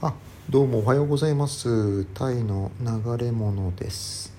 [0.00, 0.14] あ
[0.48, 2.04] どうもおはようございます。
[2.14, 4.32] タイの流れ物です。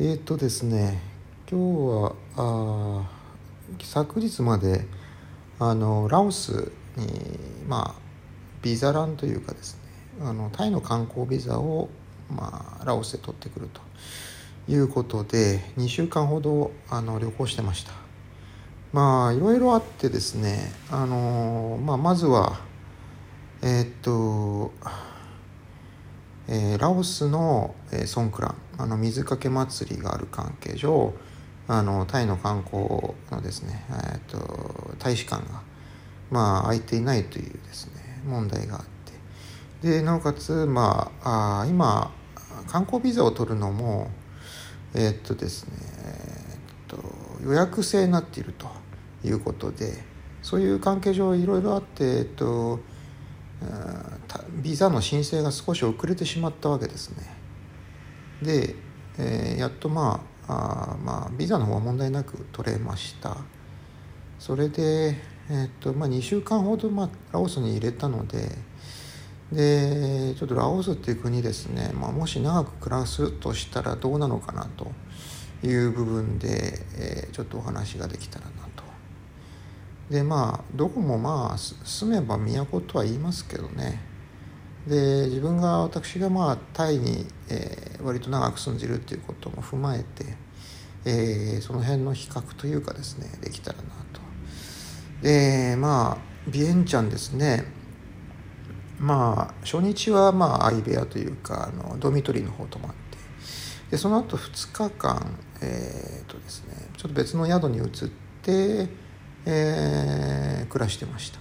[0.00, 0.98] えっ、ー、とですね
[1.46, 3.10] 今日はあ
[3.82, 4.86] 昨日まで
[5.58, 7.38] あのラオスに
[7.68, 8.00] まあ
[8.62, 11.90] ビザランというかですねあのタイの観光ビザを、
[12.30, 13.82] まあ、ラオスで取ってくると
[14.72, 17.92] いうことで2週間ほどあの旅行してました。
[18.94, 22.64] まあいろいろあってですねあの、まあ、まずは
[23.62, 24.72] えー、っと、
[26.48, 31.14] えー、ラオスの、えー、ソンクランあの水かけ祭りがある関係上
[31.68, 32.84] あのタイの観光
[33.30, 35.62] のですね、えー、っと大使館が
[36.30, 38.84] まあ空いていないというですね問題があっ
[39.82, 39.88] て。
[39.88, 42.12] でなおかつまああ今
[42.66, 44.10] 観光ビザを取るのも
[44.94, 45.72] えー、っとですね、
[46.04, 48.68] えー、っと予約制になっていると
[49.24, 50.04] いうことで
[50.42, 52.78] そういう関係上いろいろあって、えっと、
[54.62, 57.36] ビザの申請が少し遅れてしまったわけですね。
[58.42, 58.74] で、
[59.18, 63.36] えー、やっとまああまあビザの方は問題なく取れました。
[64.38, 65.16] それで、
[65.48, 68.50] えー、っとまあ、2週間ほど、まあ、ラオスに入れたので
[69.52, 74.92] でちょっとラオスっていう国ですね、まあ、もし長く暮らすとしたらどうなのかなと
[75.66, 78.55] いう部分で、えー、ちょっとお話ができたらな。
[80.10, 84.00] でまあどこもまあ住めば都とは言いますけどね。
[84.86, 90.36] で自分が私がまあタイに、えー、割と長く住んでるっていうことも踏まえて、
[91.04, 94.20] えー、その辺の比較というかですねできたらなと。
[95.22, 97.64] でまあビエンチャンですね。
[99.00, 102.96] まあ初日はまあ相部屋というかあのドミトリーの方泊まって。
[103.90, 107.86] でその後2日間えっ、とですねちょっと別の宿に移っ
[108.42, 108.88] て
[109.46, 111.38] えー、暮らしてました。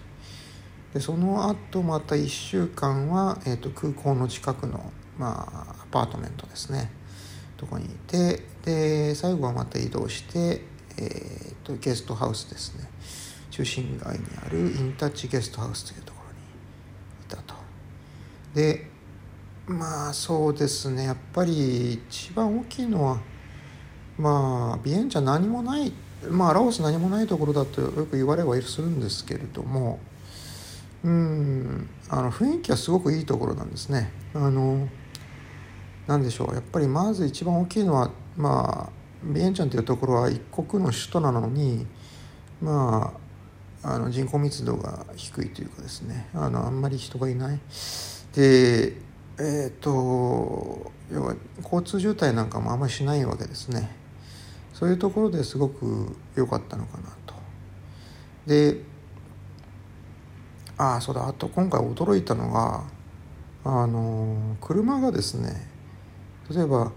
[0.93, 6.89] でその後また1週間は、えーと、空港の近くの、まあ、アパートメントですね。
[7.57, 10.61] とこにいてで最後はまた移動して、
[10.97, 12.87] えーと、ゲストハウスですね。
[13.51, 16.39] 中心街にあるインタッチゲストハウスというところに
[17.25, 17.55] いたと。
[18.53, 18.89] で
[19.67, 21.05] まあそうですね。
[21.05, 23.19] やっぱり一番大きいのは
[24.17, 25.91] まあビエンチャ何もない
[26.29, 29.99] まあラオス何もないところだとよく言われはするんですけれども
[31.03, 34.11] うんあの雰囲気はすごくいいところなんですね。
[34.33, 34.87] あの
[36.07, 41.85] 何でしょうやっぱりまず一番大きいのはまあビエンチャンというところは一国の首都なのに
[42.61, 43.13] ま
[43.83, 47.59] ああの人口密度が低いというかですねあのあんまり人がいない。
[48.33, 54.04] でえっ、ー、と要は交通渋滞なんかもあんまりしないわけですね。
[54.75, 57.33] そういうところですごく良かったのかなと。
[58.45, 58.81] で
[60.77, 62.83] ああそうだあと今回驚いたのが
[63.63, 65.69] あの車がですね
[66.53, 66.91] 例えば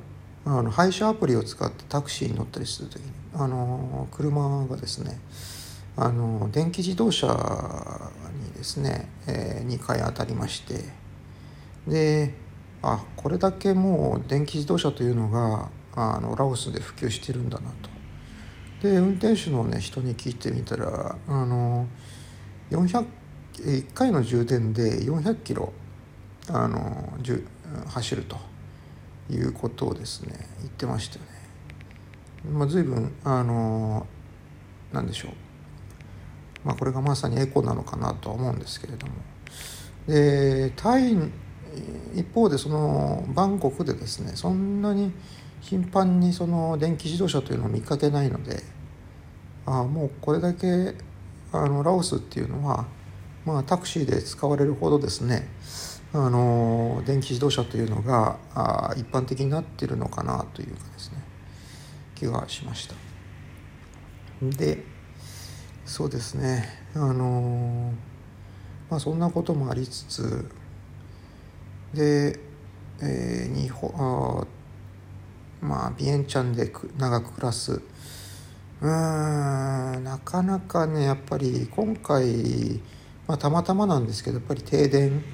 [0.45, 5.21] あの配車アプリを使ってタクシーに乗ったりする時にあの車がですね
[5.97, 7.29] あの電気自動車
[8.45, 10.83] にですね、えー、2回当たりまして
[11.87, 12.35] で
[12.83, 17.91] あこれだけもう電気自動車というのがあのラオスで普及してるんだなと。
[18.83, 21.89] で運転手の、ね、人に聞いてみたらあの
[22.71, 23.07] 400
[23.55, 25.73] 1回の充電で400キロ
[26.49, 27.13] あの
[27.89, 28.37] 走ると
[29.31, 31.39] いうことをですね言ってましたよね。
[32.53, 34.07] まあ、随分あの
[34.93, 35.33] 何でしょう、
[36.65, 39.13] まあ、これがまさにエコなのかなとは思うんですけれども
[40.07, 41.17] でタイ
[42.15, 45.13] 一方でそのバンコクでですねそんなに
[45.61, 48.63] 頻繁にその電気自動車というのを見かけないので
[49.67, 50.95] あもうこれだけ
[51.53, 52.87] あのラオスっていうのは、
[53.45, 55.49] まあ、タクシーで使われるほどですね
[56.13, 61.19] あの電気自動車というのがあ一般的になっているのかなというかですね
[62.15, 62.95] 気がしました。
[64.43, 64.85] で
[65.85, 67.93] そうですねあの
[68.89, 70.51] まあそんなこともありつつ
[71.93, 72.39] で、
[73.03, 74.47] えー、日本あ
[75.61, 77.81] まあビエンチャンで長く暮らす。
[78.81, 82.81] うんなかなかねやっぱり今回、
[83.27, 85.25] まあ、たまたまなんですけどやっぱり停電。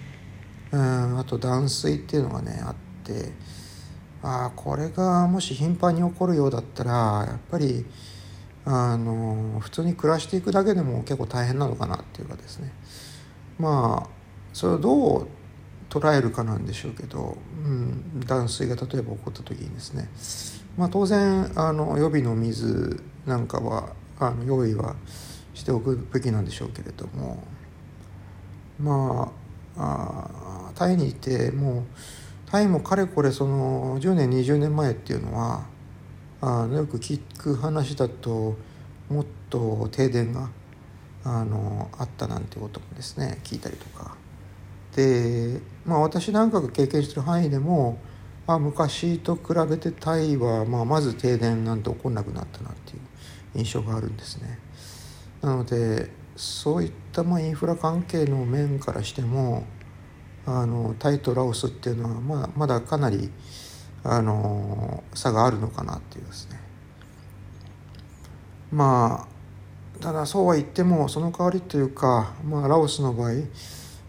[0.72, 2.74] うんあと断水っていうのがねあっ
[3.04, 3.32] て。
[4.26, 7.84] あこれがもし頻繁に起こるようだったらやっぱり
[8.64, 12.72] あの普通に暮らしていくだけでも結構大変なのかなっていうかですね。
[13.58, 14.08] まあ
[14.54, 15.28] それをどう
[15.94, 20.08] 捉えるかなんでしょうけど、うん、断水が例えば起こった時にですね、
[20.76, 24.96] まあ、当然あの予備の水なんかはあの用意は
[25.54, 27.42] しておくべきなんでしょうけれども。
[28.80, 29.44] まあ
[29.76, 31.84] あタイにいてもう
[32.50, 35.66] タイもかれこれその10年20年前っていうのは
[36.40, 38.56] あのよく聞く話だと
[39.08, 40.50] もっと停電が
[41.24, 44.23] あのあったなんてこともですね聞いたりとか。
[44.94, 47.98] でまあ私なんかが経験してる範囲でも
[48.46, 53.00] あ昔と比べてタイは、まあ、まず停電なんて起こんなくなったなっていう
[53.54, 54.58] 印象があるんですね。
[55.40, 59.64] なのでそういったまあインフラ関係の面からしても
[60.46, 63.30] あのタイとラオスっていうのはまあまだかなり
[64.02, 66.60] あの差があるのかなっていうですね。
[68.70, 69.34] まあ
[70.02, 73.32] ただそうは言ってもその代わりというか、まあ、ラオスの場合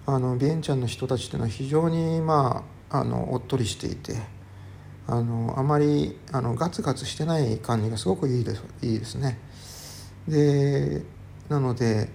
[0.08, 4.14] あのビエンチャンの人たちっていうのは非常にまああのおっとりしていて
[5.08, 9.40] あのあまりあのガツガツしてない感じがすごくいいですいいですね。
[10.28, 11.04] で
[11.50, 12.10] なので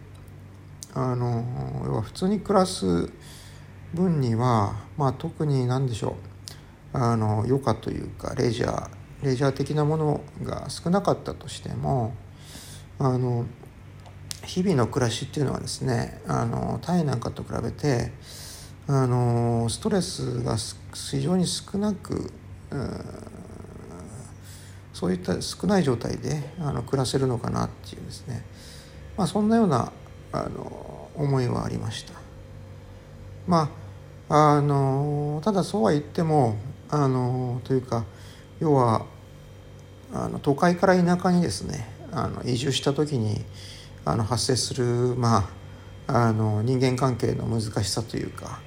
[0.95, 1.45] あの
[1.85, 3.11] 要は普通に暮らす
[3.95, 6.17] 分には、まあ、特に何でしょ
[6.95, 8.91] うあの余暇というかレジャー
[9.23, 12.15] レジャー的なものが少なかったとしても
[12.99, 13.47] あの
[14.45, 18.13] 日々の暮らしっていうのはですねあのタイなんかと比べて
[18.87, 20.57] あのストレスが
[20.95, 22.33] 非常に少なく
[24.93, 28.45] そういった少ない状態であの暮らせるのかなっていうですね、
[29.17, 29.93] まあ、そんなような
[30.33, 32.13] あの思いはありました。
[33.47, 33.71] ま
[34.29, 36.57] ああのただそうは言っても
[36.89, 38.05] あのというか
[38.61, 39.07] 要は
[40.13, 43.45] あの都会から田舎にですねあの移住した時に
[44.05, 44.85] あの発生する、
[45.17, 45.49] ま
[46.07, 48.61] あ、あの人間関係の難しさというか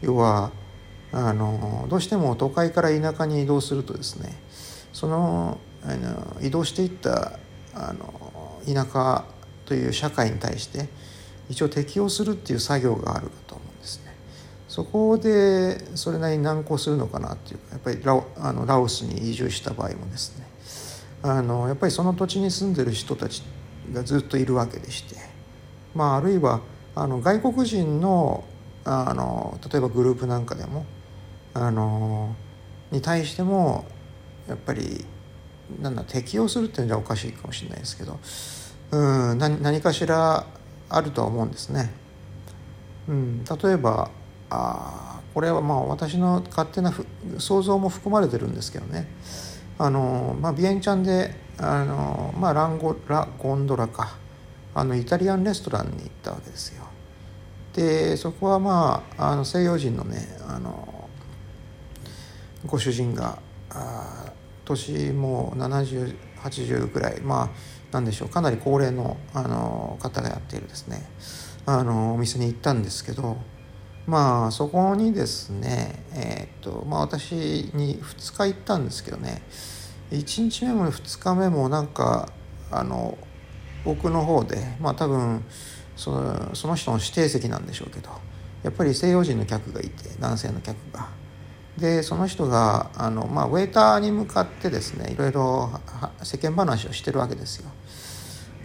[0.00, 0.50] 要は
[1.12, 4.34] あのどうしても都会から田舎に移動するとですね
[4.92, 7.38] そのあの移動していった
[7.74, 9.24] あの田舎
[9.64, 10.88] という社会に対して
[11.48, 14.14] 一応適応するっていう作業があると思うんですね。
[14.68, 20.46] そこでそれなりに難航するのかなっていうかやっぱりラあのラオスに移住した場合もですね
[21.22, 23.42] あのやっぱりその土地に住んでる人たち
[23.92, 25.16] がずっといるわけでして、
[25.94, 26.60] まあ、あるいは
[26.94, 28.44] あの外国人の
[28.84, 30.84] あの例えばグループなんかでも
[31.54, 32.34] あの
[32.90, 33.84] に対しても
[34.48, 35.04] やっぱり
[35.80, 38.18] なんだ適応するっていうのはおかしいかもしれないですけど
[38.90, 40.46] うん何何かしら
[40.88, 41.90] あるとは思うんですね。
[43.08, 44.10] うん、例えば
[44.50, 46.92] あこれはまあ私の勝手な
[47.38, 49.08] 想像も含まれてるんですけどね
[49.78, 54.22] あの、まあ、ビエンチャンであの、まあ、ランゴラゴンドラか。
[54.74, 56.84] あのイタリアンレストランに行ったわけですよ。
[57.74, 61.08] でそこはまああの西洋人のねあの
[62.66, 63.38] ご主人が
[63.70, 64.32] あ
[64.64, 67.48] 年もう7080ぐらいまあ
[67.92, 71.02] なんでしょうかなり高齢のあの方がやっているですね。
[71.64, 73.36] あのお店に行ったんですけど
[74.06, 79.42] まあそこにですねえー、っとまあ私に2日行ったんですけどね。
[80.12, 82.28] 1日目も2日目もなんか
[82.70, 83.16] あの
[83.84, 85.44] 奥の方でまあ多分
[85.96, 88.10] そのその人の指定席なんでしょうけど
[88.62, 91.08] やっぱり西洋人の客がいて男性の客が。
[91.78, 95.70] でその人があの、まあ、ウェーターに向かってですねいろいろ
[96.22, 97.70] 世間話をしてるわけですよ。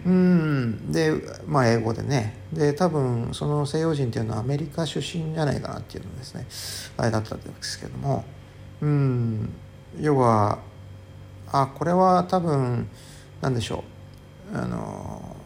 [0.06, 1.12] うんで
[1.46, 6.46] まあ英語でねで多分その西洋人っていうのはアメリカ出身じゃないかなっていうのですね
[6.96, 8.24] あれだったんですけども
[8.82, 9.50] うん
[9.98, 10.58] 要は
[11.52, 12.88] あこれは多分
[13.40, 13.84] 何でしょ
[14.52, 14.56] う。
[14.56, 15.36] あの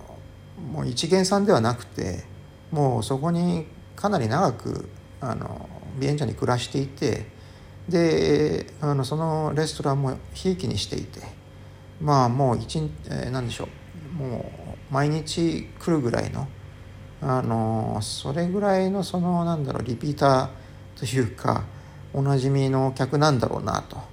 [0.73, 2.25] もう一元さんではなくて
[2.71, 3.67] もうそこに
[3.97, 4.89] かなり長く
[5.21, 5.69] あの
[5.99, 7.27] ビエンチャに暮らしていて
[7.89, 11.21] であのそのレストランもひいきにしていて
[12.01, 13.69] まあもう一、えー、何でしょう。
[14.15, 14.53] も
[14.91, 16.49] う毎日来るぐらいの
[17.23, 21.65] あのそれぐらいのそのなんだろうリピーターというか
[22.13, 24.12] おなじみの客なんだろうなと。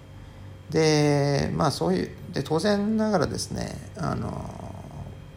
[0.69, 4.29] でまあそういうで当然ながらですねあの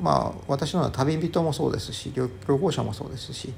[0.00, 3.52] まあ私の旅人もそうですし旅行者もそうですし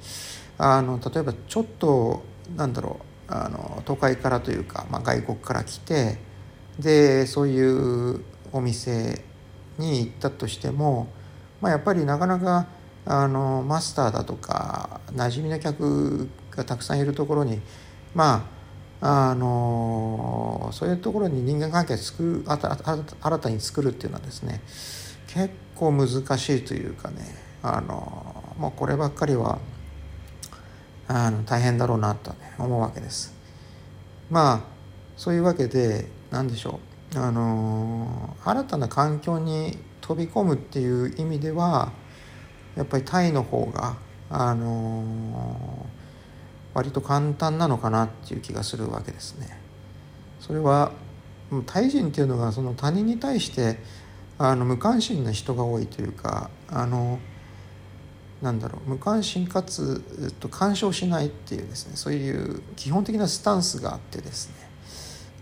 [0.58, 2.22] あの例えばちょっと
[2.56, 6.18] なんだろうあの都会からというか、まあ、外国から来て
[6.78, 8.20] でそういう
[8.52, 9.24] お店
[9.78, 11.08] に行ったとしても、
[11.60, 12.66] まあ、やっぱりなかなか
[13.06, 17.60] あのマスターだとか馴染みの客がたくさんいるところに
[18.14, 18.46] ま
[19.06, 24.62] あのそういうところに人間関係を作る新たに作るっていうのはですね
[25.26, 27.16] 結構難しいというかね
[27.62, 29.58] あのもうこればっかりは
[31.06, 33.34] あの大変だろうなと、ね、思うわけです。
[34.30, 34.60] まあ
[35.18, 36.80] そういうわけで何でしょ
[37.14, 41.92] うあの新たな環境に飛び込むっていう意味では
[42.74, 43.96] やっぱりタイの方が
[44.30, 45.04] あの
[46.74, 49.58] 割と簡単なのかなっていう気がするわけですね。
[50.40, 50.92] それは
[51.66, 53.78] タイ人っていうのがその他人に対して
[54.38, 57.18] あの無関心な人が多いというかあの
[58.42, 64.54] なんだろう無関心かつ、えっと、干渉しないっていうですねそういう基本的なスタンスがあってですね、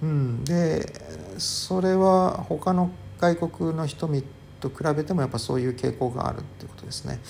[0.02, 0.92] うん、で
[1.38, 4.08] それは他の外国の人
[4.60, 7.20] と比べてもやっぱそういう傾向があるってことですね。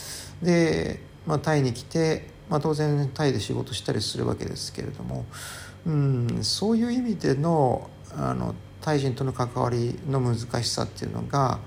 [0.42, 5.25] で、まあ、タイに来て、まあ、当然タイで仕事したりするわけですけれども、
[5.87, 11.61] うん、そういう意味でのあのタイ人との関わりの難しさっていうのが、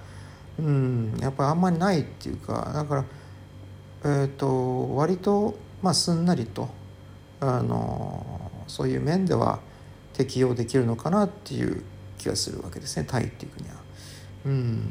[0.60, 3.06] うん、やっぱりあんまりないっていうかだから、
[4.04, 6.70] えーと、割と、まあ、すんなりと
[7.40, 9.62] あのそういう面では
[10.14, 11.84] 適用できるのかなっていう
[12.20, 13.76] 気がするわけですねタイっていう国は。
[14.46, 14.82] うん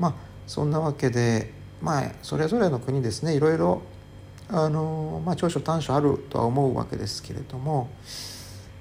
[0.00, 0.14] まあ
[0.48, 3.82] そんなわけでまあそれぞれの国ですねいろいろ
[4.48, 7.90] あの、まあ、長所短所あるとは思うわけですけれども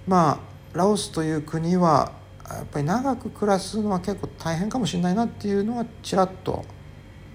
[0.08, 0.42] ま
[0.74, 2.14] あラオスという国は
[2.48, 6.64] やっぱり長く暮らすのは結構大変かもしれないなっていうのはちらっと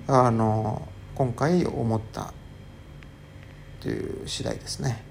[0.07, 2.33] あの今回思った
[3.81, 5.10] という次第ですね。